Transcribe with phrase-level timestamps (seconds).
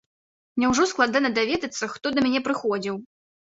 [0.63, 3.01] Няўжо складана даведацца, хто да мяне прыходзіў?!